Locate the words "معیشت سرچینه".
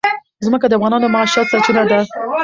1.13-1.83